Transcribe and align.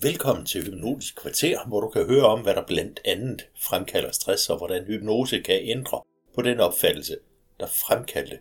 Velkommen 0.00 0.46
til 0.46 0.64
Hypnotisk 0.64 1.16
Kvarter, 1.16 1.66
hvor 1.66 1.80
du 1.80 1.88
kan 1.88 2.06
høre 2.06 2.26
om, 2.26 2.42
hvad 2.42 2.54
der 2.54 2.66
blandt 2.66 3.00
andet 3.04 3.46
fremkalder 3.56 4.12
stress, 4.12 4.50
og 4.50 4.56
hvordan 4.56 4.84
hypnose 4.84 5.40
kan 5.40 5.60
ændre 5.62 6.02
på 6.34 6.42
den 6.42 6.60
opfattelse, 6.60 7.18
der 7.60 7.66
fremkaldte 7.66 8.38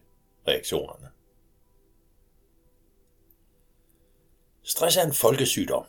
reaktionerne. 0.47 1.07
Stress 4.63 4.97
er 4.97 5.05
en 5.05 5.13
folkesygdom. 5.13 5.85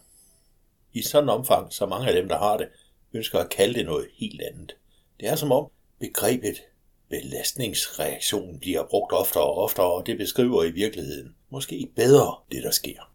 I 0.92 1.02
sådan 1.02 1.28
omfang, 1.28 1.72
så 1.72 1.86
mange 1.86 2.08
af 2.08 2.14
dem, 2.14 2.28
der 2.28 2.38
har 2.38 2.56
det, 2.56 2.68
ønsker 3.12 3.38
at 3.38 3.50
kalde 3.50 3.74
det 3.74 3.86
noget 3.86 4.08
helt 4.14 4.40
andet. 4.40 4.76
Det 5.20 5.28
er 5.28 5.36
som 5.36 5.52
om 5.52 5.70
begrebet 6.00 6.62
belastningsreaktion 7.08 8.58
bliver 8.60 8.86
brugt 8.90 9.12
oftere 9.12 9.44
og 9.44 9.54
oftere, 9.54 9.92
og 9.92 10.06
det 10.06 10.18
beskriver 10.18 10.64
i 10.64 10.70
virkeligheden 10.70 11.36
måske 11.50 11.92
bedre 11.96 12.34
det, 12.52 12.62
der 12.62 12.70
sker. 12.70 13.13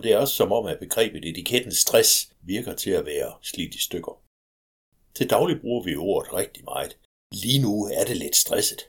Og 0.00 0.04
det 0.04 0.12
er 0.12 0.18
også 0.18 0.34
som 0.34 0.52
om, 0.52 0.66
at 0.66 0.78
begrebet 0.78 1.24
etiketten 1.24 1.72
stress 1.72 2.32
virker 2.42 2.74
til 2.74 2.90
at 2.90 3.06
være 3.06 3.32
slidt 3.42 3.74
i 3.74 3.82
stykker. 3.82 4.22
Til 5.14 5.30
daglig 5.30 5.60
bruger 5.60 5.82
vi 5.82 5.96
ordet 5.96 6.34
rigtig 6.34 6.64
meget. 6.64 6.96
Lige 7.32 7.62
nu 7.62 7.84
er 7.84 8.04
det 8.04 8.16
lidt 8.16 8.36
stresset. 8.36 8.88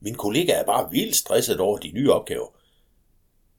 Min 0.00 0.14
kollega 0.14 0.52
er 0.52 0.64
bare 0.64 0.90
vildt 0.90 1.16
stresset 1.16 1.60
over 1.60 1.78
de 1.78 1.92
nye 1.92 2.12
opgaver. 2.12 2.48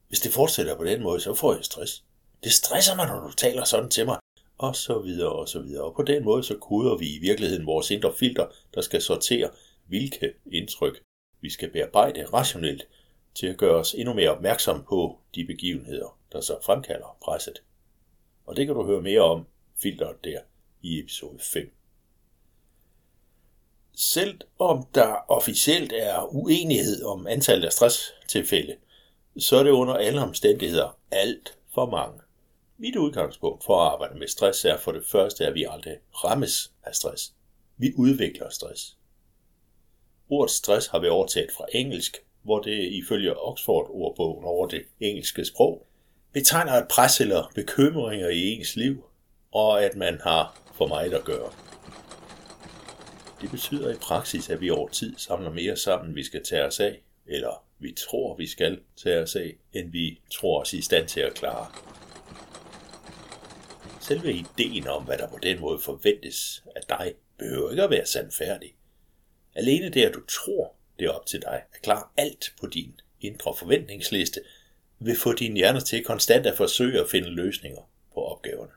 Hvis 0.08 0.20
det 0.20 0.32
fortsætter 0.32 0.76
på 0.76 0.84
den 0.84 1.02
måde, 1.02 1.20
så 1.20 1.34
får 1.34 1.54
jeg 1.54 1.64
stress. 1.64 2.04
Det 2.44 2.52
stresser 2.52 2.96
mig, 2.96 3.06
når 3.06 3.20
du 3.20 3.32
taler 3.32 3.64
sådan 3.64 3.90
til 3.90 4.06
mig. 4.06 4.18
Og 4.58 4.76
så 4.76 4.98
videre, 4.98 5.32
og 5.32 5.48
så 5.48 5.60
videre. 5.60 5.84
Og 5.84 5.94
på 5.96 6.02
den 6.02 6.24
måde, 6.24 6.42
så 6.42 6.56
koder 6.56 6.96
vi 6.96 7.14
i 7.14 7.18
virkeligheden 7.18 7.66
vores 7.66 7.90
indre 7.90 8.12
filter, 8.12 8.46
der 8.74 8.80
skal 8.80 9.02
sortere, 9.02 9.50
hvilke 9.86 10.32
indtryk 10.52 11.02
vi 11.40 11.50
skal 11.50 11.70
bearbejde 11.70 12.24
rationelt, 12.24 12.88
til 13.34 13.46
at 13.46 13.58
gøre 13.58 13.74
os 13.74 13.94
endnu 13.94 14.14
mere 14.14 14.30
opmærksom 14.30 14.84
på 14.88 15.18
de 15.34 15.44
begivenheder, 15.44 16.21
der 16.32 16.40
så 16.40 16.58
fremkalder 16.62 17.16
presset. 17.24 17.62
Og 18.46 18.56
det 18.56 18.66
kan 18.66 18.74
du 18.74 18.86
høre 18.86 19.02
mere 19.02 19.20
om 19.20 19.46
filteret 19.82 20.24
der 20.24 20.40
i 20.82 20.98
episode 20.98 21.38
5. 21.38 21.74
Selv 23.94 24.40
om 24.58 24.86
der 24.94 25.30
officielt 25.30 25.92
er 25.92 26.34
uenighed 26.34 27.04
om 27.04 27.26
antallet 27.26 27.66
af 27.66 27.72
stresstilfælde, 27.72 28.76
så 29.38 29.56
er 29.56 29.62
det 29.62 29.70
under 29.70 29.94
alle 29.94 30.20
omstændigheder 30.20 30.98
alt 31.10 31.58
for 31.74 31.86
mange. 31.86 32.20
Mit 32.78 32.96
udgangspunkt 32.96 33.64
for 33.64 33.80
at 33.80 33.92
arbejde 33.92 34.18
med 34.18 34.28
stress 34.28 34.64
er 34.64 34.78
for 34.78 34.92
det 34.92 35.04
første, 35.06 35.46
at 35.46 35.54
vi 35.54 35.66
aldrig 35.70 35.98
rammes 36.12 36.72
af 36.82 36.94
stress. 36.94 37.34
Vi 37.76 37.92
udvikler 37.96 38.48
stress. 38.48 38.96
Ordet 40.28 40.50
stress 40.50 40.86
har 40.86 40.98
vi 40.98 41.08
overtaget 41.08 41.50
fra 41.56 41.66
engelsk, 41.72 42.16
hvor 42.42 42.60
det 42.60 42.92
ifølge 42.92 43.40
Oxford-ordbogen 43.40 44.44
over 44.44 44.66
det 44.66 44.84
engelske 45.00 45.44
sprog 45.44 45.86
betegner 46.32 46.72
et 46.72 46.88
pres 46.88 47.20
eller 47.20 47.52
bekymringer 47.54 48.28
i 48.28 48.40
ens 48.40 48.76
liv, 48.76 49.04
og 49.52 49.84
at 49.84 49.96
man 49.96 50.20
har 50.20 50.60
for 50.74 50.86
meget 50.86 51.14
at 51.14 51.24
gøre. 51.24 51.52
Det 53.40 53.50
betyder 53.50 53.92
i 53.92 53.96
praksis, 53.96 54.50
at 54.50 54.60
vi 54.60 54.70
over 54.70 54.88
tid 54.88 55.14
samler 55.18 55.50
mere 55.50 55.76
sammen, 55.76 56.14
vi 56.14 56.24
skal 56.24 56.44
tage 56.44 56.64
os 56.64 56.80
af, 56.80 57.02
eller 57.26 57.64
vi 57.78 57.92
tror, 57.92 58.36
vi 58.36 58.46
skal 58.46 58.80
tage 59.02 59.22
os 59.22 59.36
af, 59.36 59.56
end 59.72 59.90
vi 59.92 60.20
tror 60.32 60.60
os 60.60 60.72
i 60.72 60.82
stand 60.82 61.08
til 61.08 61.20
at 61.20 61.34
klare. 61.34 61.66
Selve 64.00 64.32
ideen 64.32 64.86
om, 64.86 65.04
hvad 65.04 65.18
der 65.18 65.28
på 65.28 65.38
den 65.42 65.60
måde 65.60 65.78
forventes 65.78 66.64
af 66.76 66.82
dig, 66.88 67.14
behøver 67.38 67.70
ikke 67.70 67.82
at 67.82 67.90
være 67.90 68.06
sandfærdig. 68.06 68.74
Alene 69.54 69.88
det, 69.88 70.04
at 70.04 70.14
du 70.14 70.20
tror, 70.26 70.74
det 70.98 71.06
er 71.06 71.10
op 71.10 71.26
til 71.26 71.42
dig 71.42 71.62
at 71.74 71.82
klare 71.82 72.04
alt 72.16 72.54
på 72.60 72.66
din 72.66 73.00
indre 73.20 73.54
forventningsliste, 73.58 74.40
vil 75.04 75.16
få 75.16 75.32
din 75.32 75.56
hjerne 75.56 75.80
til 75.80 76.04
konstant 76.04 76.46
at 76.46 76.56
forsøge 76.56 77.00
at 77.00 77.10
finde 77.10 77.28
løsninger 77.28 77.90
på 78.14 78.20
opgaverne. 78.20 78.72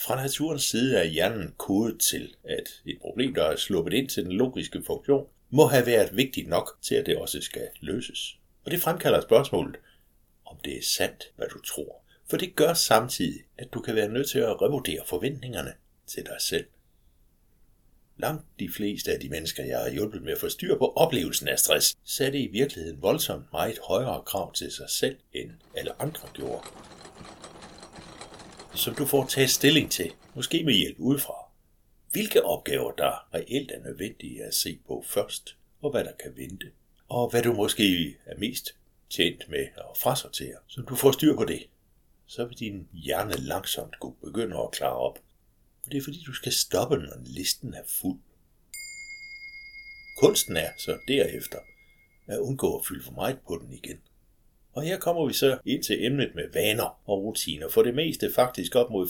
Fra 0.00 0.22
naturens 0.22 0.62
side 0.62 0.98
er 0.98 1.04
hjernen 1.04 1.54
kodet 1.56 2.00
til, 2.00 2.34
at 2.44 2.82
et 2.86 2.98
problem, 3.00 3.34
der 3.34 3.44
er 3.44 3.56
sluppet 3.56 3.92
ind 3.92 4.08
til 4.08 4.24
den 4.24 4.32
logiske 4.32 4.82
funktion, 4.86 5.26
må 5.50 5.66
have 5.66 5.86
været 5.86 6.16
vigtigt 6.16 6.48
nok 6.48 6.78
til, 6.82 6.94
at 6.94 7.06
det 7.06 7.16
også 7.16 7.40
skal 7.40 7.68
løses. 7.80 8.38
Og 8.64 8.70
det 8.70 8.80
fremkalder 8.80 9.20
spørgsmålet, 9.20 9.76
om 10.46 10.56
det 10.64 10.78
er 10.78 10.82
sandt, 10.82 11.32
hvad 11.36 11.46
du 11.48 11.60
tror. 11.60 12.02
For 12.30 12.36
det 12.36 12.56
gør 12.56 12.74
samtidig, 12.74 13.40
at 13.58 13.72
du 13.72 13.80
kan 13.80 13.94
være 13.94 14.08
nødt 14.08 14.28
til 14.28 14.38
at 14.38 14.62
revurdere 14.62 15.00
forventningerne 15.06 15.72
til 16.06 16.22
dig 16.22 16.36
selv. 16.40 16.66
Langt 18.20 18.44
de 18.58 18.68
fleste 18.72 19.12
af 19.12 19.20
de 19.20 19.28
mennesker, 19.28 19.64
jeg 19.64 19.78
har 19.78 19.90
hjulpet 19.90 20.22
med 20.22 20.32
at 20.32 20.38
få 20.38 20.48
styr 20.48 20.78
på 20.78 20.92
oplevelsen 20.96 21.48
af 21.48 21.58
stress, 21.58 21.96
satte 22.04 22.38
i 22.38 22.46
virkeligheden 22.46 23.02
voldsomt 23.02 23.52
meget 23.52 23.78
højere 23.88 24.22
krav 24.26 24.52
til 24.52 24.72
sig 24.72 24.90
selv, 24.90 25.16
end 25.32 25.50
alle 25.74 26.02
andre 26.02 26.28
gjorde. 26.34 26.66
Som 28.74 28.94
du 28.94 29.06
får 29.06 29.26
taget 29.26 29.50
stilling 29.50 29.90
til, 29.90 30.12
måske 30.34 30.64
med 30.64 30.74
hjælp 30.74 30.96
udefra. 30.98 31.34
Hvilke 32.10 32.44
opgaver, 32.44 32.92
der 32.92 33.34
reelt 33.34 33.70
er 33.70 33.82
nødvendige 33.82 34.44
at 34.44 34.54
se 34.54 34.78
på 34.86 35.04
først, 35.06 35.56
og 35.82 35.90
hvad 35.90 36.04
der 36.04 36.12
kan 36.22 36.36
vente. 36.36 36.66
Og 37.08 37.30
hvad 37.30 37.42
du 37.42 37.52
måske 37.52 38.16
er 38.26 38.38
mest 38.38 38.74
tjent 39.10 39.48
med 39.48 39.66
at 39.76 39.96
frasortere, 39.96 40.56
så 40.66 40.80
du 40.80 40.94
får 40.94 41.12
styr 41.12 41.36
på 41.36 41.44
det. 41.44 41.66
Så 42.26 42.44
vil 42.44 42.58
din 42.58 42.88
hjerne 42.92 43.36
langsomt 43.36 44.00
kunne 44.00 44.16
begynde 44.24 44.56
at 44.58 44.70
klare 44.70 44.96
op 44.96 45.18
og 45.88 45.92
det 45.92 45.98
er 45.98 46.02
fordi, 46.02 46.22
du 46.26 46.32
skal 46.32 46.52
stoppe, 46.52 46.96
når 46.96 47.16
listen 47.24 47.74
er 47.74 47.82
fuld. 47.86 48.18
Kunsten 50.18 50.56
er 50.56 50.70
så 50.78 50.98
derefter 51.08 51.58
at 52.26 52.38
undgå 52.38 52.78
at 52.78 52.86
fylde 52.86 53.04
for 53.04 53.12
meget 53.12 53.38
på 53.46 53.62
den 53.62 53.72
igen. 53.72 53.98
Og 54.72 54.82
her 54.82 54.98
kommer 54.98 55.26
vi 55.26 55.32
så 55.32 55.58
ind 55.64 55.82
til 55.82 56.04
emnet 56.04 56.34
med 56.34 56.44
vaner 56.52 57.00
og 57.10 57.24
rutiner. 57.24 57.68
For 57.68 57.82
det 57.82 57.94
meste 57.94 58.32
faktisk 58.32 58.74
op 58.74 58.90
mod 58.90 59.08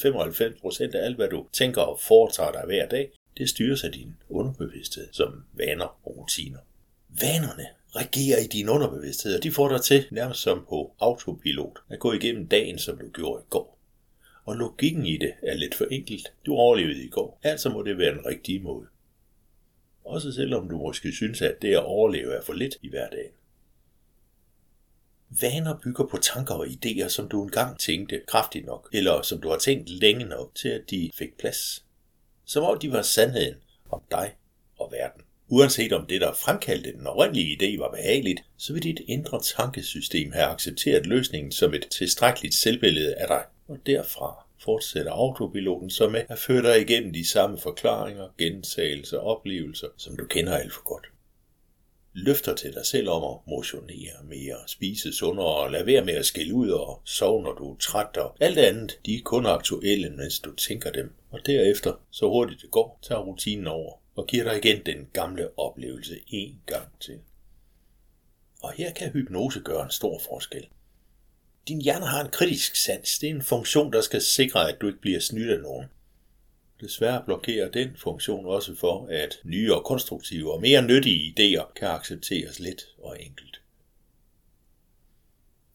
95% 0.93 0.97
af 0.97 1.05
alt, 1.05 1.17
hvad 1.17 1.29
du 1.29 1.47
tænker 1.53 1.83
og 1.83 2.01
foretager 2.01 2.53
dig 2.53 2.63
hver 2.67 2.89
dag, 2.89 3.13
det 3.39 3.49
styres 3.49 3.85
af 3.85 3.93
din 3.93 4.17
underbevidsthed 4.29 5.09
som 5.13 5.45
vaner 5.53 5.99
og 6.07 6.17
rutiner. 6.17 6.59
Vanerne 7.09 7.67
regerer 7.97 8.39
i 8.39 8.47
din 8.47 8.69
underbevidsthed, 8.69 9.37
og 9.37 9.43
de 9.43 9.53
får 9.53 9.69
dig 9.69 9.83
til, 9.83 10.07
nærmest 10.11 10.41
som 10.41 10.67
på 10.69 10.95
autopilot, 11.01 11.79
at 11.89 11.99
gå 11.99 12.13
igennem 12.13 12.49
dagen, 12.49 12.79
som 12.79 12.99
du 12.99 13.09
gjorde 13.09 13.43
i 13.43 13.51
går 13.51 13.78
og 14.49 14.57
logikken 14.57 15.07
i 15.07 15.17
det 15.17 15.35
er 15.43 15.55
lidt 15.55 15.75
for 15.75 15.85
enkelt. 15.85 16.33
Du 16.47 16.55
overlevede 16.55 17.05
i 17.05 17.09
går, 17.09 17.41
altså 17.43 17.69
må 17.69 17.83
det 17.83 17.99
være 17.99 18.15
den 18.15 18.27
rigtige 18.27 18.61
måde. 18.61 18.87
Også 20.05 20.33
selvom 20.33 20.69
du 20.69 20.79
måske 20.79 21.13
synes, 21.13 21.43
at 21.43 21.63
det 21.63 21.73
at 21.73 21.85
overleve 21.85 22.33
er 22.33 22.43
for 22.43 22.53
lidt 22.53 22.77
i 22.83 22.89
hverdagen. 22.89 23.33
Vaner 25.41 25.79
bygger 25.85 26.07
på 26.07 26.17
tanker 26.17 26.55
og 26.55 26.67
idéer, 26.67 27.09
som 27.09 27.29
du 27.29 27.43
engang 27.43 27.79
tænkte 27.79 28.23
kraftigt 28.29 28.67
nok, 28.67 28.89
eller 28.93 29.23
som 29.23 29.41
du 29.41 29.49
har 29.49 29.59
tænkt 29.59 29.89
længe 29.89 30.25
nok 30.25 30.55
til, 30.55 30.69
at 30.69 30.91
de 30.91 31.11
fik 31.15 31.39
plads. 31.39 31.85
Som 32.45 32.65
om 32.65 32.79
de 32.79 32.93
var 32.93 33.03
sandheden 33.03 33.55
om 33.91 34.03
dig 34.11 34.35
og 34.79 34.93
verden. 34.93 35.23
Uanset 35.49 35.93
om 35.93 36.07
det, 36.07 36.21
der 36.21 36.33
fremkaldte 36.33 36.93
den 36.93 37.07
oprindelige 37.07 37.57
idé, 37.57 37.79
var 37.79 37.91
behageligt, 37.91 38.45
så 38.57 38.73
vil 38.73 38.83
dit 38.83 39.01
indre 39.07 39.41
tankesystem 39.43 40.33
have 40.33 40.47
accepteret 40.47 41.07
løsningen 41.07 41.53
som 41.53 41.75
et 41.75 41.89
tilstrækkeligt 41.91 42.55
selvbillede 42.55 43.15
af 43.15 43.29
dig 43.29 43.45
og 43.69 43.79
derfra 43.87 44.47
fortsætter 44.59 45.13
autopiloten 45.13 45.91
så 45.91 46.09
med 46.09 46.25
at 46.29 46.39
føre 46.39 46.63
dig 46.63 46.81
igennem 46.81 47.13
de 47.13 47.29
samme 47.29 47.59
forklaringer, 47.59 48.29
gentagelser 48.39 49.19
og 49.19 49.37
oplevelser, 49.37 49.89
som 49.97 50.17
du 50.17 50.25
kender 50.25 50.57
alt 50.57 50.73
for 50.73 50.83
godt. 50.83 51.07
Løfter 52.13 52.55
til 52.55 52.75
dig 52.75 52.87
selv 52.87 53.09
om 53.09 53.25
at 53.25 53.39
motionere 53.47 54.25
mere, 54.25 54.57
spise 54.67 55.13
sundere 55.13 55.57
og 55.57 55.71
lade 55.71 55.87
være 55.87 56.05
med 56.05 56.15
at 56.15 56.27
skille 56.27 56.55
ud 56.55 56.71
og 56.71 57.03
sove, 57.05 57.43
når 57.43 57.53
du 57.53 57.73
er 57.73 57.77
træt 57.77 58.17
og 58.17 58.37
alt 58.41 58.59
andet, 58.59 58.99
de 59.07 59.15
er 59.15 59.23
kun 59.25 59.47
aktuelle, 59.47 60.11
mens 60.11 60.41
du 60.41 60.55
tænker 60.55 60.93
dem. 60.93 61.15
Og 61.31 61.47
derefter, 61.47 61.93
så 62.11 62.29
hurtigt 62.29 62.63
det 62.63 62.71
går, 62.71 62.99
tager 63.03 63.21
rutinen 63.21 63.67
over 63.67 63.93
og 64.15 64.27
giver 64.27 64.45
dig 64.45 64.57
igen 64.57 64.87
den 64.87 65.09
gamle 65.13 65.59
oplevelse 65.59 66.21
en 66.29 66.63
gang 66.67 66.89
til. 67.01 67.19
Og 68.63 68.73
her 68.73 68.93
kan 68.93 69.13
hypnose 69.13 69.61
gøre 69.61 69.85
en 69.85 69.91
stor 69.91 70.19
forskel. 70.29 70.69
Din 71.69 71.81
hjerne 71.81 72.07
har 72.07 72.25
en 72.25 72.31
kritisk 72.31 72.77
sans. 72.77 73.19
Det 73.19 73.31
er 73.31 73.35
en 73.35 73.43
funktion, 73.43 73.93
der 73.93 74.01
skal 74.01 74.23
sikre, 74.23 74.73
at 74.73 74.81
du 74.81 74.87
ikke 74.87 75.01
bliver 75.01 75.21
snydt 75.21 75.51
af 75.51 75.61
nogen. 75.61 75.87
Desværre 76.81 77.23
blokerer 77.25 77.71
den 77.71 77.97
funktion 77.97 78.47
også 78.47 78.75
for, 78.75 79.07
at 79.07 79.39
nye 79.45 79.75
og 79.75 79.85
konstruktive 79.85 80.53
og 80.53 80.61
mere 80.61 80.83
nyttige 80.83 81.35
idéer 81.35 81.73
kan 81.73 81.89
accepteres 81.89 82.61
let 82.61 82.89
og 82.99 83.23
enkelt. 83.23 83.61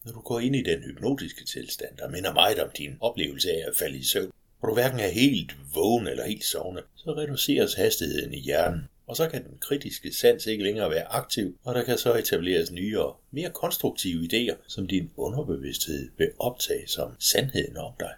Når 0.04 0.12
du 0.12 0.20
går 0.20 0.40
ind 0.40 0.56
i 0.56 0.62
den 0.62 0.82
hypnotiske 0.82 1.44
tilstand, 1.44 1.96
der 1.96 2.08
minder 2.08 2.32
meget 2.32 2.58
om 2.58 2.70
din 2.78 2.96
oplevelse 3.00 3.50
af 3.50 3.64
at 3.68 3.76
falde 3.76 3.98
i 3.98 4.04
søvn, 4.04 4.32
hvor 4.58 4.68
du 4.68 4.74
hverken 4.74 5.00
er 5.00 5.08
helt 5.08 5.56
vågen 5.74 6.06
eller 6.06 6.26
helt 6.26 6.44
sovende, 6.44 6.82
så 6.94 7.10
reduceres 7.10 7.74
hastigheden 7.74 8.34
i 8.34 8.40
hjernen, 8.40 8.88
og 9.06 9.16
så 9.16 9.28
kan 9.28 9.44
den 9.44 9.58
kritiske 9.58 10.12
sans 10.12 10.46
ikke 10.46 10.64
længere 10.64 10.90
være 10.90 11.04
aktiv, 11.04 11.58
og 11.64 11.74
der 11.74 11.84
kan 11.84 11.98
så 11.98 12.14
etableres 12.14 12.70
nye 12.70 13.00
og 13.00 13.20
mere 13.30 13.50
konstruktive 13.50 14.28
idéer, 14.32 14.56
som 14.66 14.86
din 14.86 15.10
underbevidsthed 15.16 16.10
vil 16.18 16.30
optage 16.38 16.88
som 16.88 17.12
sandheden 17.18 17.76
om 17.76 17.92
dig. 18.00 18.12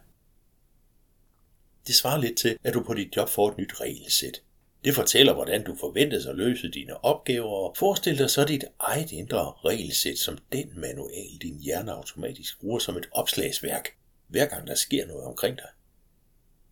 Det 1.87 1.95
svarer 1.95 2.21
lidt 2.21 2.39
til, 2.39 2.59
at 2.65 2.75
du 2.75 2.83
på 2.83 2.95
dit 2.95 3.17
job 3.17 3.29
får 3.29 3.51
et 3.51 3.59
nyt 3.59 3.81
regelsæt. 3.81 4.43
Det 4.85 4.95
fortæller, 4.95 5.35
hvordan 5.35 5.65
du 5.65 5.77
forventes 5.81 6.27
at 6.27 6.37
løse 6.37 6.69
dine 6.71 7.05
opgaver, 7.05 7.69
og 7.69 7.77
forestil 7.77 8.19
dig 8.19 8.31
så 8.31 8.45
dit 8.45 8.65
eget 8.79 9.13
indre 9.13 9.53
regelsæt 9.65 10.19
som 10.19 10.39
den 10.53 10.81
manual, 10.81 11.39
din 11.43 11.59
hjerne 11.59 11.93
automatisk 11.93 12.61
bruger 12.61 12.79
som 12.79 12.97
et 12.97 13.09
opslagsværk. 13.13 13.89
hver 14.29 14.47
gang 14.47 14.67
der 14.67 14.75
sker 14.75 15.07
noget 15.07 15.25
omkring 15.25 15.57
dig. 15.57 15.69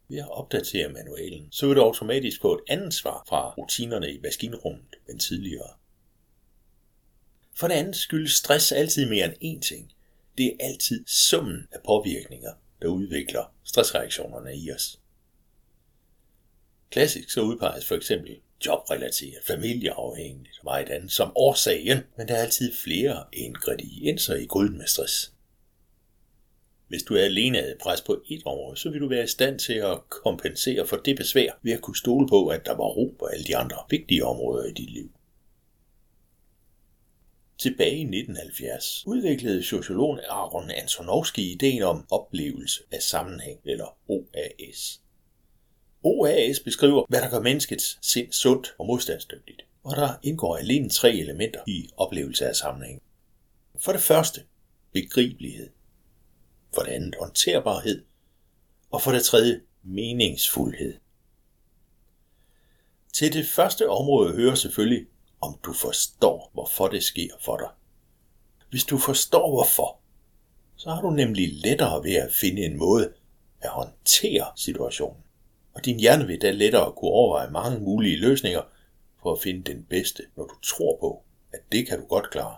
Ved 0.09 0.19
at 0.19 0.31
opdatere 0.31 0.89
manualen, 0.89 1.49
så 1.51 1.67
vil 1.67 1.77
du 1.77 1.83
automatisk 1.83 2.41
få 2.41 2.55
et 2.55 2.61
andet 2.69 2.95
svar 2.95 3.25
fra 3.29 3.55
rutinerne 3.55 4.13
i 4.13 4.21
maskinrummet 4.23 4.97
end 5.09 5.21
tidligere. 5.21 5.71
For 7.55 7.69
det 7.69 7.75
andet 7.75 7.97
skyldes 7.97 8.33
stress 8.33 8.73
altid 8.73 9.09
mere 9.09 9.25
end 9.25 9.59
én 9.59 9.61
ting. 9.61 9.93
Det 10.39 10.47
er 10.47 10.57
altid 10.61 11.05
summen 11.07 11.69
af 11.73 11.79
påvirkninger, 11.87 12.53
der 12.83 12.89
udvikler 12.89 13.55
stressreaktionerne 13.65 14.57
i 14.57 14.73
os. 14.73 15.01
Klassisk 16.91 17.31
så 17.31 17.41
udpeges 17.41 17.87
for 17.87 17.95
eksempel 17.95 18.41
jobrelateret, 18.67 19.45
familieafhængigt 19.47 20.59
og 20.59 20.65
meget 20.65 20.89
andet 20.89 21.13
som 21.13 21.33
årsagen, 21.37 21.99
men 22.17 22.29
der 22.29 22.35
er 22.35 22.43
altid 22.43 22.75
flere 22.75 23.25
ingredienser 23.33 24.35
i 24.35 24.47
gryden 24.47 24.79
med 24.79 24.87
stress. 24.87 25.34
Hvis 26.89 27.03
du 27.03 27.15
er 27.15 27.25
alene 27.25 27.59
havde 27.59 27.77
pres 27.81 28.01
på 28.01 28.23
et 28.29 28.43
område, 28.45 28.77
så 28.77 28.91
vil 28.91 29.01
du 29.01 29.09
være 29.09 29.25
i 29.25 29.27
stand 29.27 29.59
til 29.59 29.73
at 29.73 30.09
kompensere 30.09 30.87
for 30.87 30.97
det 30.97 31.17
besvær 31.17 31.53
ved 31.63 31.73
at 31.73 31.81
kunne 31.81 31.97
stole 31.97 32.29
på, 32.29 32.47
at 32.47 32.67
der 32.67 32.73
var 32.73 32.85
ro 32.85 33.17
på 33.19 33.25
alle 33.25 33.45
de 33.45 33.57
andre 33.57 33.77
vigtige 33.91 34.25
områder 34.25 34.65
i 34.65 34.73
dit 34.73 34.91
liv. 34.91 35.11
Tilbage 37.59 37.97
i 37.97 38.03
1970 38.03 39.07
udviklede 39.07 39.63
sociologen 39.63 40.21
Aaron 40.29 40.71
Antonovsky 40.71 41.39
ideen 41.39 41.83
om 41.83 42.07
oplevelse 42.11 42.83
af 42.93 43.03
sammenhæng, 43.03 43.61
eller 43.65 43.99
OAS. 44.09 45.01
OAS 46.03 46.61
beskriver, 46.61 47.05
hvad 47.09 47.21
der 47.21 47.31
gør 47.31 47.41
menneskets 47.41 47.99
sind 48.03 48.33
sundt 48.33 48.75
og 48.79 48.87
modstandsdygtigt. 48.87 49.63
Og 49.83 49.97
der 49.97 50.09
indgår 50.23 50.57
alene 50.57 50.91
tre 50.91 51.15
elementer 51.15 51.61
i 51.67 51.91
oplevelse 51.97 52.47
af 52.47 52.57
sammenhæng. 52.57 53.03
For 53.79 53.93
det 53.93 54.01
første, 54.01 54.41
begribelighed. 54.93 55.71
For 56.75 56.83
det 56.83 56.91
andet, 56.91 57.15
håndterbarhed. 57.21 58.05
Og 58.91 59.03
for 59.03 59.13
det 59.13 59.25
tredje, 59.25 59.61
meningsfuldhed. 59.83 60.95
Til 63.13 63.33
det 63.33 63.47
første 63.47 63.89
område 63.89 64.35
hører 64.35 64.55
selvfølgelig, 64.55 65.07
om 65.41 65.59
du 65.65 65.73
forstår, 65.73 66.51
hvorfor 66.53 66.89
det 66.89 67.03
sker 67.03 67.31
for 67.41 67.57
dig. 67.57 67.69
Hvis 68.71 68.85
du 68.85 68.99
forstår 68.99 69.51
hvorfor, 69.51 69.99
så 70.77 70.91
har 70.91 71.03
du 71.03 71.11
nemlig 71.11 71.53
lettere 71.53 72.05
ved 72.05 72.15
at 72.15 72.33
finde 72.33 72.65
en 72.65 72.79
måde 72.79 73.13
at 73.61 73.71
håndtere 73.71 74.53
situationen 74.57 75.25
og 75.75 75.85
din 75.85 76.01
hjerne 76.01 76.27
vil 76.27 76.43
da 76.43 76.51
lettere 76.51 76.93
kunne 76.93 77.11
overveje 77.11 77.51
mange 77.51 77.81
mulige 77.81 78.17
løsninger 78.17 78.63
for 79.23 79.33
at 79.33 79.43
finde 79.43 79.73
den 79.73 79.85
bedste, 79.85 80.23
når 80.37 80.45
du 80.45 80.55
tror 80.63 80.97
på, 81.01 81.23
at 81.53 81.61
det 81.73 81.87
kan 81.87 82.01
du 82.01 82.07
godt 82.07 82.31
klare. 82.31 82.57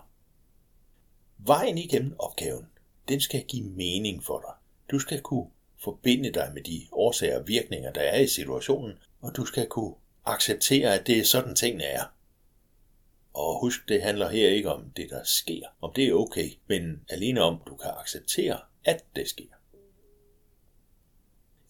Vejen 1.37 1.77
igennem 1.77 2.15
opgaven, 2.19 2.67
den 3.07 3.21
skal 3.21 3.43
give 3.47 3.69
mening 3.69 4.23
for 4.23 4.39
dig. 4.39 4.53
Du 4.91 4.99
skal 4.99 5.21
kunne 5.21 5.47
forbinde 5.83 6.31
dig 6.31 6.51
med 6.53 6.63
de 6.63 6.87
årsager 6.91 7.39
og 7.39 7.47
virkninger, 7.47 7.91
der 7.91 8.01
er 8.01 8.19
i 8.19 8.27
situationen, 8.27 8.97
og 9.21 9.35
du 9.35 9.45
skal 9.45 9.67
kunne 9.67 9.95
acceptere, 10.25 10.99
at 10.99 11.07
det 11.07 11.19
er 11.19 11.23
sådan 11.23 11.55
tingene 11.55 11.83
er. 11.83 12.03
Og 13.33 13.59
husk, 13.59 13.79
det 13.87 14.01
handler 14.01 14.29
her 14.29 14.49
ikke 14.49 14.71
om 14.71 14.91
det, 14.95 15.09
der 15.09 15.23
sker, 15.23 15.61
om 15.81 15.93
det 15.95 16.07
er 16.07 16.13
okay, 16.13 16.49
men 16.67 17.01
alene 17.09 17.41
om, 17.41 17.61
du 17.67 17.75
kan 17.75 17.91
acceptere, 17.99 18.59
at 18.85 19.05
det 19.15 19.29
sker. 19.29 19.43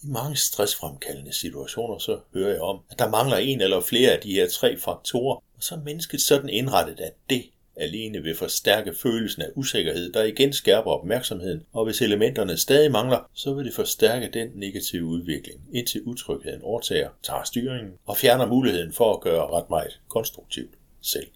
I 0.03 0.07
mange 0.07 0.35
stressfremkaldende 0.35 1.33
situationer 1.33 1.97
så 1.97 2.19
hører 2.33 2.51
jeg 2.51 2.61
om, 2.61 2.79
at 2.89 2.99
der 2.99 3.09
mangler 3.09 3.37
en 3.37 3.61
eller 3.61 3.81
flere 3.81 4.11
af 4.11 4.21
de 4.21 4.31
her 4.31 4.49
tre 4.49 4.77
faktorer, 4.77 5.35
og 5.35 5.63
så 5.63 5.75
er 5.75 5.79
mennesket 5.79 6.21
sådan 6.21 6.49
indrettet, 6.49 6.99
at 6.99 7.13
det 7.29 7.51
alene 7.79 8.23
vil 8.23 8.35
forstærke 8.35 8.93
følelsen 8.93 9.41
af 9.41 9.49
usikkerhed, 9.55 10.11
der 10.11 10.23
igen 10.23 10.53
skærper 10.53 10.91
opmærksomheden, 10.91 11.63
og 11.73 11.85
hvis 11.85 12.01
elementerne 12.01 12.57
stadig 12.57 12.91
mangler, 12.91 13.29
så 13.33 13.53
vil 13.53 13.65
det 13.65 13.73
forstærke 13.73 14.29
den 14.33 14.47
negative 14.55 15.05
udvikling, 15.05 15.61
indtil 15.73 16.01
utrygheden 16.05 16.61
overtager, 16.61 17.09
tager 17.23 17.43
styringen 17.43 17.93
og 18.05 18.17
fjerner 18.17 18.45
muligheden 18.45 18.93
for 18.93 19.13
at 19.13 19.21
gøre 19.21 19.47
ret 19.47 19.69
meget 19.69 19.99
konstruktivt 20.09 20.71
selv. 21.01 21.27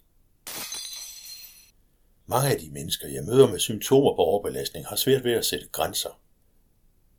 Mange 2.26 2.50
af 2.50 2.58
de 2.58 2.70
mennesker, 2.70 3.08
jeg 3.08 3.24
møder 3.24 3.46
med 3.46 3.58
symptomer 3.58 4.10
på 4.16 4.22
overbelastning, 4.22 4.86
har 4.86 4.96
svært 4.96 5.24
ved 5.24 5.32
at 5.32 5.44
sætte 5.44 5.66
grænser 5.72 6.18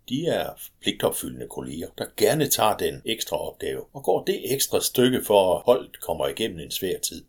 de 0.09 0.27
er 0.27 0.49
pligtopfyldende 0.81 1.47
kolleger, 1.47 1.87
der 1.97 2.05
gerne 2.17 2.47
tager 2.47 2.77
den 2.77 3.01
ekstra 3.05 3.37
opgave 3.37 3.81
og 3.93 4.03
går 4.03 4.23
det 4.23 4.53
ekstra 4.53 4.81
stykke 4.81 5.23
for 5.23 5.55
at 5.55 5.61
holdet 5.65 6.01
kommer 6.01 6.27
igennem 6.27 6.59
en 6.59 6.71
svær 6.71 6.99
tid. 6.99 7.23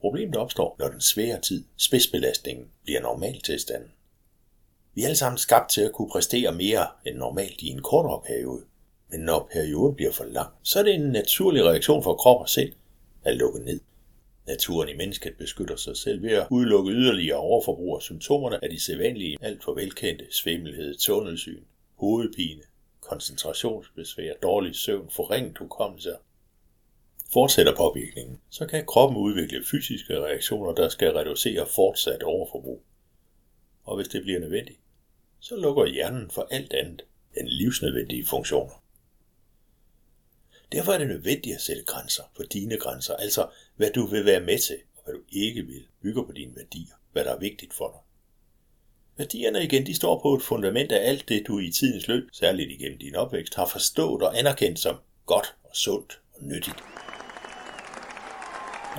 Problemet 0.00 0.36
opstår, 0.36 0.76
når 0.78 0.88
den 0.88 1.00
svære 1.00 1.40
tid, 1.40 1.64
spidsbelastningen, 1.76 2.66
bliver 2.84 3.00
normaltilstanden. 3.00 3.90
Vi 4.94 5.02
er 5.02 5.06
alle 5.06 5.16
sammen 5.16 5.38
skabt 5.38 5.70
til 5.70 5.80
at 5.80 5.92
kunne 5.92 6.10
præstere 6.10 6.52
mere 6.52 6.86
end 7.06 7.16
normalt 7.16 7.62
i 7.62 7.66
en 7.66 7.82
kortere 7.82 8.22
periode. 8.26 8.64
Men 9.10 9.20
når 9.20 9.48
perioden 9.52 9.94
bliver 9.94 10.12
for 10.12 10.24
lang, 10.24 10.48
så 10.62 10.78
er 10.78 10.82
det 10.82 10.94
en 10.94 11.10
naturlig 11.10 11.64
reaktion 11.64 12.02
for 12.02 12.14
krop 12.14 12.40
og 12.40 12.48
sind 12.48 12.72
at 13.24 13.36
lukke 13.36 13.60
ned. 13.60 13.80
Naturen 14.46 14.88
i 14.88 14.96
mennesket 14.96 15.36
beskytter 15.38 15.76
sig 15.76 15.96
selv 15.96 16.22
ved 16.22 16.30
at 16.30 16.46
udelukke 16.50 16.90
yderligere 16.90 17.38
overforbrug 17.38 17.96
af 17.96 18.02
symptomerne 18.02 18.64
af 18.64 18.70
de 18.70 18.80
sædvanlige, 18.80 19.38
alt 19.40 19.64
for 19.64 19.74
velkendte 19.74 20.26
svimmelhed, 20.30 20.96
tunnelsyn, 20.96 21.62
hovedpine, 21.94 22.62
koncentrationsbesvær, 23.00 24.32
dårlig 24.42 24.74
søvn, 24.74 25.10
forringet 25.10 25.58
hukommelse. 25.58 26.12
Fortsætter 27.32 27.76
påvirkningen, 27.76 28.40
så 28.50 28.66
kan 28.66 28.86
kroppen 28.86 29.18
udvikle 29.18 29.64
fysiske 29.64 30.20
reaktioner, 30.20 30.72
der 30.72 30.88
skal 30.88 31.12
reducere 31.12 31.66
fortsat 31.66 32.22
overforbrug. 32.22 32.82
Og 33.84 33.96
hvis 33.96 34.08
det 34.08 34.22
bliver 34.22 34.40
nødvendigt, 34.40 34.78
så 35.40 35.56
lukker 35.56 35.86
hjernen 35.86 36.30
for 36.30 36.48
alt 36.50 36.72
andet 36.72 37.02
end 37.36 37.48
livsnødvendige 37.48 38.26
funktioner. 38.26 38.82
Derfor 40.72 40.92
er 40.92 40.98
det 40.98 41.08
nødvendigt 41.08 41.54
at 41.54 41.62
sætte 41.62 41.84
grænser 41.84 42.22
for 42.36 42.42
dine 42.42 42.76
grænser, 42.76 43.16
altså 43.16 43.48
hvad 43.76 43.90
du 43.90 44.06
vil 44.06 44.24
være 44.24 44.40
med 44.40 44.58
til, 44.58 44.78
og 44.96 45.04
hvad 45.04 45.14
du 45.14 45.20
ikke 45.32 45.62
vil, 45.62 45.86
bygger 46.02 46.22
på 46.22 46.32
dine 46.32 46.56
værdier, 46.56 46.94
hvad 47.12 47.24
der 47.24 47.34
er 47.34 47.38
vigtigt 47.38 47.74
for 47.74 47.88
dig. 47.88 48.00
Værdierne 49.16 49.64
igen, 49.64 49.86
de 49.86 49.94
står 49.94 50.20
på 50.22 50.34
et 50.34 50.42
fundament 50.42 50.92
af 50.92 51.08
alt 51.08 51.28
det, 51.28 51.46
du 51.46 51.58
i 51.58 51.70
tidens 51.70 52.08
løb, 52.08 52.28
særligt 52.32 52.70
igennem 52.70 52.98
din 52.98 53.14
opvækst, 53.14 53.54
har 53.54 53.66
forstået 53.66 54.22
og 54.22 54.38
anerkendt 54.38 54.78
som 54.78 54.96
godt 55.26 55.56
og 55.64 55.76
sundt 55.76 56.20
og 56.34 56.44
nyttigt. 56.44 56.76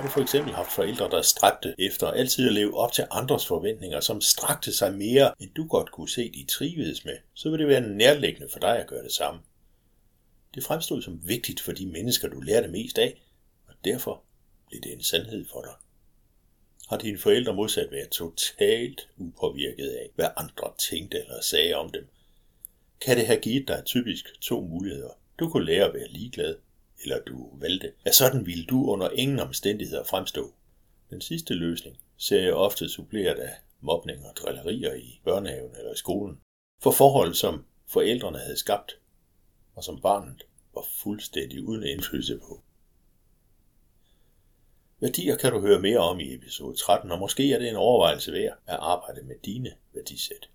Har 0.00 0.06
du 0.06 0.12
for 0.12 0.20
eksempel 0.20 0.54
haft 0.54 0.72
forældre, 0.72 1.10
der 1.10 1.22
stræbte 1.22 1.74
efter 1.78 2.06
altid 2.06 2.46
at 2.46 2.52
leve 2.52 2.76
op 2.76 2.92
til 2.92 3.04
andres 3.10 3.46
forventninger, 3.46 4.00
som 4.00 4.20
strakte 4.20 4.72
sig 4.72 4.94
mere, 4.94 5.34
end 5.40 5.50
du 5.54 5.66
godt 5.66 5.92
kunne 5.92 6.08
se, 6.08 6.32
de 6.32 6.46
trivedes 6.46 7.04
med, 7.04 7.16
så 7.34 7.50
vil 7.50 7.58
det 7.58 7.68
være 7.68 7.80
nærliggende 7.80 8.48
for 8.52 8.58
dig 8.58 8.78
at 8.78 8.86
gøre 8.86 9.02
det 9.02 9.12
samme. 9.12 9.40
Det 10.54 10.64
fremstod 10.64 11.02
som 11.02 11.20
vigtigt 11.28 11.60
for 11.60 11.72
de 11.72 11.86
mennesker, 11.86 12.28
du 12.28 12.40
lærte 12.40 12.68
mest 12.68 12.98
af, 12.98 13.22
og 13.68 13.74
derfor 13.84 14.22
blev 14.68 14.80
det 14.80 14.92
en 14.92 15.02
sandhed 15.02 15.46
for 15.52 15.62
dig. 15.62 15.74
Har 16.88 16.98
dine 16.98 17.18
forældre 17.18 17.54
modsat 17.54 17.90
været 17.90 18.10
totalt 18.10 19.08
upåvirket 19.16 19.88
af, 19.88 20.10
hvad 20.14 20.28
andre 20.36 20.72
tænkte 20.90 21.20
eller 21.20 21.40
sagde 21.42 21.74
om 21.74 21.90
dem, 21.90 22.08
kan 23.00 23.16
det 23.16 23.26
have 23.26 23.40
givet 23.40 23.68
dig 23.68 23.82
typisk 23.86 24.40
to 24.40 24.60
muligheder. 24.60 25.18
Du 25.38 25.50
kunne 25.50 25.66
lære 25.66 25.84
at 25.84 25.94
være 25.94 26.08
ligeglad, 26.08 26.56
eller 27.02 27.20
du 27.20 27.58
valgte, 27.58 27.92
at 28.04 28.14
sådan 28.14 28.46
ville 28.46 28.64
du 28.64 28.90
under 28.90 29.10
ingen 29.10 29.38
omstændigheder 29.38 30.04
fremstå. 30.04 30.54
Den 31.10 31.20
sidste 31.20 31.54
løsning 31.54 31.96
ser 32.16 32.40
jeg 32.40 32.54
ofte 32.54 32.88
suppleret 32.88 33.38
af 33.38 33.54
mobning 33.80 34.26
og 34.26 34.36
drillerier 34.36 34.94
i 34.94 35.20
børnehaven 35.24 35.76
eller 35.76 35.92
i 35.92 35.96
skolen, 35.96 36.40
for 36.82 36.90
forhold, 36.90 37.34
som 37.34 37.64
forældrene 37.86 38.38
havde 38.38 38.56
skabt, 38.56 38.98
og 39.74 39.84
som 39.84 40.00
barnet 40.00 40.42
var 40.74 40.84
fuldstændig 41.02 41.62
uden 41.62 41.84
indflydelse 41.84 42.38
på. 42.38 42.62
Værdier 45.00 45.36
kan 45.36 45.52
du 45.52 45.60
høre 45.60 45.80
mere 45.80 45.98
om 45.98 46.20
i 46.20 46.34
episode 46.34 46.76
13, 46.76 47.10
og 47.10 47.18
måske 47.18 47.52
er 47.52 47.58
det 47.58 47.68
en 47.68 47.76
overvejelse 47.76 48.32
værd 48.32 48.58
at 48.66 48.76
arbejde 48.80 49.22
med 49.22 49.36
dine 49.44 49.72
værdisæt. 49.92 50.48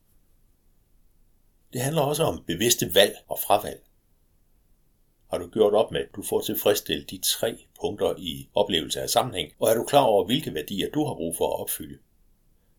Det 1.74 1.82
handler 1.82 2.02
også 2.02 2.24
om 2.24 2.44
bevidste 2.44 2.96
valg 2.96 3.16
og 3.28 3.40
fravalg. 3.40 3.84
Har 5.30 5.38
du 5.38 5.50
gjort 5.50 5.74
op 5.74 5.92
med, 5.92 6.02
at 6.02 6.16
du 6.16 6.22
får 6.22 6.42
tilfredsstillet 6.42 7.12
de 7.12 7.18
tre 7.18 7.58
punkter 7.82 8.14
i 8.18 8.50
oplevelse 8.56 9.02
af 9.02 9.10
sammenhæng, 9.10 9.52
og 9.60 9.70
er 9.70 9.76
du 9.76 9.84
klar 9.84 10.04
over, 10.04 10.26
hvilke 10.26 10.54
værdier 10.54 10.90
du 10.90 11.06
har 11.06 11.14
brug 11.14 11.36
for 11.36 11.48
at 11.54 11.60
opfylde? 11.60 11.98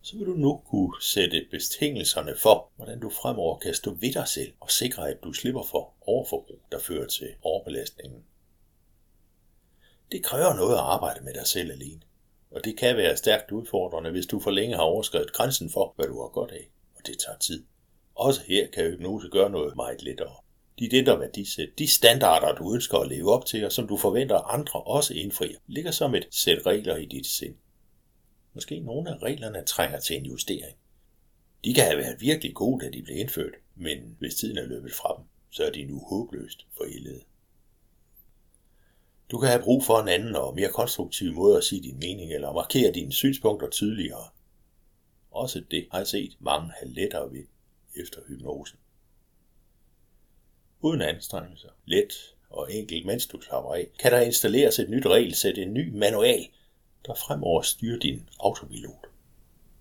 så 0.06 0.16
vil 0.16 0.26
du 0.26 0.32
nu 0.32 0.62
kunne 0.66 1.02
sætte 1.02 1.46
betingelserne 1.50 2.36
for, 2.36 2.68
hvordan 2.76 3.00
du 3.00 3.10
fremover 3.10 3.58
kan 3.58 3.74
stå 3.74 3.90
ved 3.90 4.12
dig 4.12 4.28
selv 4.28 4.52
og 4.60 4.70
sikre, 4.70 5.10
at 5.10 5.22
du 5.24 5.32
slipper 5.32 5.62
for 5.62 5.94
overforbrug, 6.00 6.60
der 6.72 6.78
fører 6.78 7.06
til 7.06 7.34
overbelastningen. 7.42 8.24
Det 10.12 10.24
kræver 10.24 10.54
noget 10.54 10.74
at 10.74 10.80
arbejde 10.80 11.24
med 11.24 11.34
dig 11.34 11.46
selv 11.46 11.70
alene, 11.70 12.00
og 12.50 12.64
det 12.64 12.78
kan 12.78 12.96
være 12.96 13.16
stærkt 13.16 13.52
udfordrende, 13.52 14.10
hvis 14.10 14.26
du 14.26 14.40
for 14.40 14.50
længe 14.50 14.76
har 14.76 14.82
overskrevet 14.82 15.32
grænsen 15.32 15.70
for, 15.70 15.92
hvad 15.96 16.06
du 16.06 16.20
har 16.22 16.28
godt 16.28 16.50
af, 16.50 16.68
og 16.96 17.06
det 17.06 17.18
tager 17.18 17.38
tid. 17.38 17.64
Også 18.14 18.40
her 18.46 18.66
kan 18.70 18.90
hypnose 18.90 19.28
gøre 19.28 19.50
noget 19.50 19.76
meget 19.76 20.02
lettere. 20.02 20.34
Dit 20.78 20.92
indre 20.92 21.20
værdisæt, 21.20 21.78
de 21.78 21.86
standarder, 21.86 22.54
du 22.54 22.74
ønsker 22.74 22.98
at 22.98 23.08
leve 23.08 23.32
op 23.32 23.46
til, 23.46 23.64
og 23.64 23.72
som 23.72 23.88
du 23.88 23.96
forventer 23.96 24.36
andre 24.36 24.82
også 24.82 25.14
indfrier, 25.14 25.58
ligger 25.66 25.90
som 25.90 26.14
et 26.14 26.28
sæt 26.30 26.66
regler 26.66 26.96
i 26.96 27.06
dit 27.06 27.26
sind. 27.26 27.56
Måske 28.54 28.80
nogle 28.80 29.10
af 29.10 29.22
reglerne 29.22 29.64
trænger 29.64 30.00
til 30.00 30.16
en 30.16 30.26
justering. 30.26 30.76
De 31.64 31.74
kan 31.74 31.84
have 31.84 31.98
været 31.98 32.20
virkelig 32.20 32.54
gode, 32.54 32.84
da 32.84 32.90
de 32.90 33.02
blev 33.02 33.16
indført, 33.16 33.54
men 33.74 34.16
hvis 34.18 34.34
tiden 34.34 34.58
er 34.58 34.66
løbet 34.66 34.92
fra 34.92 35.14
dem, 35.18 35.24
så 35.50 35.64
er 35.64 35.70
de 35.70 35.84
nu 35.84 35.98
håbløst 35.98 36.66
forældede. 36.76 37.22
Du 39.30 39.38
kan 39.38 39.48
have 39.48 39.62
brug 39.62 39.84
for 39.84 40.00
en 40.00 40.08
anden 40.08 40.36
og 40.36 40.54
mere 40.54 40.72
konstruktiv 40.72 41.32
måde 41.32 41.56
at 41.56 41.64
sige 41.64 41.82
din 41.82 41.98
mening 41.98 42.32
eller 42.32 42.52
markere 42.52 42.92
dine 42.92 43.12
synspunkter 43.12 43.70
tydeligere. 43.70 44.28
Også 45.30 45.64
det 45.70 45.88
har 45.90 45.98
jeg 45.98 46.06
set 46.06 46.36
mange 46.40 46.72
have 46.80 46.92
lettere 46.92 47.32
ved 47.32 47.44
efter 47.94 48.20
hypnosen. 48.28 48.78
Uden 50.80 51.02
anstrengelser, 51.02 51.68
let 51.84 52.34
og 52.50 52.72
enkelt, 52.72 53.06
mens 53.06 53.26
du 53.26 53.40
af, 53.50 53.88
kan 53.98 54.12
der 54.12 54.20
installeres 54.20 54.78
et 54.78 54.90
nyt 54.90 55.06
regelsæt, 55.06 55.58
en 55.58 55.74
ny 55.74 55.98
manual, 55.98 56.48
der 57.06 57.14
fremover 57.14 57.62
styrer 57.62 57.98
din 57.98 58.28
autopilot, 58.40 59.06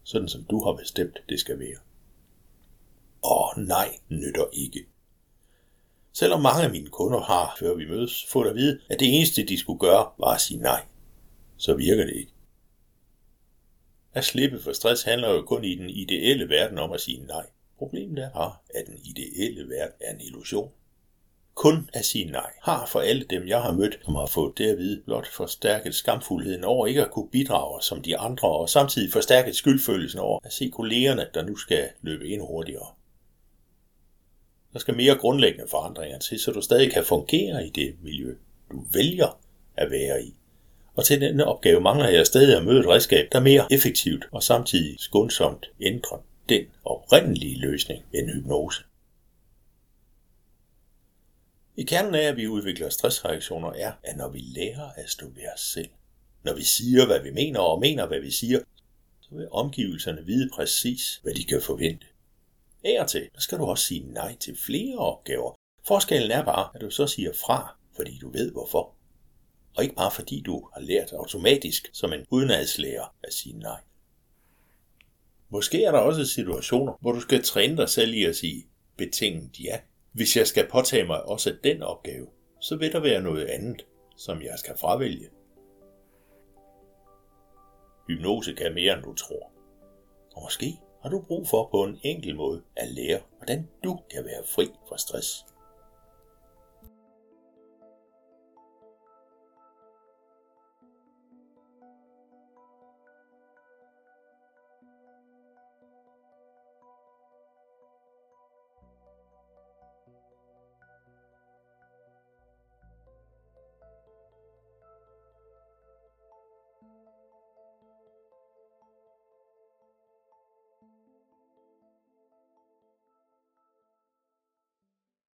sådan 0.04 0.28
som 0.28 0.44
du 0.44 0.64
har 0.64 0.74
bestemt, 0.74 1.20
det 1.30 1.40
skal 1.40 1.60
være. 1.60 1.78
Og 3.22 3.54
nej 3.58 4.00
nytter 4.10 4.46
ikke. 4.54 4.86
Selvom 6.14 6.42
mange 6.42 6.64
af 6.64 6.72
mine 6.72 6.90
kunder 6.90 7.20
har, 7.20 7.56
før 7.60 7.74
vi 7.74 7.86
mødes, 7.86 8.26
fået 8.30 8.50
at 8.50 8.56
vide, 8.56 8.80
at 8.90 9.00
det 9.00 9.16
eneste, 9.16 9.46
de 9.46 9.58
skulle 9.58 9.80
gøre, 9.80 10.12
var 10.18 10.34
at 10.34 10.42
sige 10.42 10.60
nej, 10.60 10.86
så 11.58 11.74
virker 11.74 12.06
det 12.06 12.16
ikke. 12.16 12.32
At 14.14 14.26
slippe 14.26 14.62
for 14.62 14.74
stress 14.74 15.04
handler 15.04 15.30
jo 15.30 15.42
kun 15.42 15.64
i 15.64 15.76
den 15.76 15.90
ideelle 15.90 16.50
verden 16.50 16.78
om 16.78 16.92
at 16.92 17.02
sige 17.02 17.26
nej. 17.26 17.46
Problemet 17.78 18.24
er 18.24 18.32
bare, 18.32 18.56
at 18.76 18.86
den 18.88 19.00
ideelle 19.04 19.70
verden 19.70 19.96
er 20.02 20.14
en 20.14 20.22
illusion. 20.22 20.72
Kun 21.56 21.90
at 21.94 22.06
sige 22.06 22.26
nej 22.32 22.52
har 22.62 22.86
for 22.86 23.00
alle 23.00 23.26
dem, 23.30 23.48
jeg 23.48 23.62
har 23.62 23.72
mødt, 23.72 24.00
som 24.06 24.16
har 24.16 24.26
fået 24.26 24.58
det 24.58 24.70
at 24.70 24.78
vide, 24.78 25.02
blot 25.06 25.28
forstærket 25.28 25.96
skamfuldheden 25.96 26.64
over 26.64 26.88
ikke 26.88 27.06
at 27.06 27.12
kunne 27.12 27.30
bidrage 27.30 27.82
som 27.82 28.02
de 28.02 28.18
andre, 28.18 28.48
og 28.48 28.70
samtidig 28.70 29.12
forstærket 29.12 29.56
skyldfølelsen 29.56 30.20
over 30.20 30.40
at 30.44 30.54
se 30.54 30.70
kollegerne, 30.70 31.28
der 31.34 31.46
nu 31.46 31.56
skal 31.56 31.90
løbe 32.02 32.28
endnu 32.28 32.48
hurtigere. 32.48 32.88
Der 34.74 34.80
skal 34.80 34.96
mere 34.96 35.16
grundlæggende 35.16 35.68
forandringer 35.70 36.20
til, 36.20 36.40
så 36.40 36.52
du 36.52 36.62
stadig 36.62 36.92
kan 36.92 37.06
fungere 37.06 37.68
i 37.68 37.70
det 37.70 37.96
miljø, 38.02 38.36
du 38.72 38.86
vælger 38.94 39.40
at 39.76 39.92
være 39.92 40.24
i. 40.24 40.36
Og 40.96 41.06
til 41.06 41.22
denne 41.22 41.46
opgave 41.46 41.82
mangler 41.82 42.10
jeg 42.10 42.26
stadig 42.26 42.58
at 42.58 42.66
møde 42.66 42.80
et 42.80 42.88
redskab, 42.88 43.28
der 43.32 43.40
mere 43.40 43.68
effektivt 43.72 44.26
og 44.32 44.44
samtidig 44.44 44.96
skånsomt 45.00 45.72
ændrer 45.82 46.18
den 46.50 46.66
oprindelige 46.86 47.60
løsning 47.60 48.04
end 48.14 48.30
hypnose. 48.30 48.84
I 51.78 51.84
kernen 51.84 52.16
af, 52.16 52.22
at 52.22 52.38
vi 52.38 52.48
udvikler 52.48 52.90
stressreaktioner, 52.90 53.72
er, 53.72 53.92
at 54.04 54.18
når 54.18 54.30
vi 54.30 54.40
lærer 54.40 54.90
at 54.96 55.10
stå 55.10 55.26
ved 55.26 55.44
os 55.56 55.62
selv, 55.62 55.90
når 56.44 56.56
vi 56.56 56.64
siger, 56.64 57.06
hvad 57.06 57.20
vi 57.20 57.32
mener 57.32 57.60
og 57.60 57.80
mener, 57.80 58.08
hvad 58.08 58.20
vi 58.20 58.32
siger, 58.32 58.60
så 59.22 59.36
vil 59.36 59.48
omgivelserne 59.52 60.26
vide 60.26 60.50
præcis, 60.54 61.20
hvad 61.24 61.34
de 61.34 61.44
kan 61.44 61.62
forvente. 61.62 62.06
Af 62.84 63.02
og 63.02 63.10
til, 63.10 63.30
skal 63.38 63.58
du 63.58 63.66
også 63.66 63.86
sige 63.86 64.14
nej 64.14 64.36
til 64.36 64.58
flere 64.58 64.98
opgaver. 64.98 65.54
Forskellen 65.88 66.32
er 66.32 66.46
bare, 66.46 66.70
at 66.76 66.82
du 66.82 66.90
så 66.90 67.08
siger 67.08 67.34
fra, 67.34 67.78
fordi 67.96 68.18
du 68.18 68.32
ved 68.32 68.52
hvorfor. 68.52 68.96
Og 69.76 69.84
ikke 69.84 69.96
bare 69.96 70.12
fordi 70.12 70.42
du 70.42 70.70
har 70.74 70.82
lært 70.82 71.12
automatisk 71.12 71.90
som 71.94 72.14
en 72.14 72.26
udenadslærer 72.30 73.16
at 73.24 73.34
sige 73.34 73.60
nej. 73.60 73.82
Måske 75.50 75.84
er 75.84 75.92
der 75.92 76.00
også 76.00 76.26
situationer, 76.26 76.94
hvor 77.02 77.12
du 77.12 77.20
skal 77.20 77.44
træne 77.44 77.78
dig 77.78 77.90
selv 77.90 78.14
i 78.14 78.24
at 78.24 78.36
sige 78.36 78.68
betinget 78.98 79.60
ja. 79.60 79.80
Hvis 80.16 80.38
jeg 80.38 80.48
skal 80.48 80.70
påtage 80.72 81.06
mig 81.06 81.24
også 81.26 81.58
den 81.64 81.82
opgave, 81.82 82.28
så 82.62 82.76
vil 82.76 82.92
der 82.92 83.00
være 83.00 83.22
noget 83.22 83.46
andet, 83.46 83.86
som 84.18 84.42
jeg 84.42 84.60
skal 84.60 84.78
fravælge. 84.78 85.30
Hypnose 88.08 88.54
kan 88.54 88.74
mere 88.74 88.94
end 88.94 89.04
du 89.04 89.14
tror. 89.14 89.52
Og 90.36 90.44
måske 90.44 90.80
har 91.02 91.10
du 91.10 91.22
brug 91.22 91.48
for 91.48 91.68
på 91.72 91.84
en 91.84 92.00
enkel 92.04 92.36
måde 92.36 92.64
at 92.76 92.92
lære, 92.92 93.20
hvordan 93.38 93.70
du 93.84 94.00
kan 94.12 94.26
være 94.26 94.44
fri 94.56 94.68
fra 94.90 94.98
stress. 94.98 95.46